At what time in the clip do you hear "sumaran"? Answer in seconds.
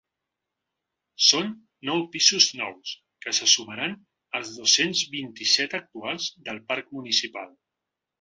3.55-3.93